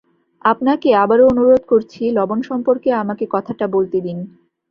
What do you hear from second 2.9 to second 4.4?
আমাকে কথাটা বলতে দিন।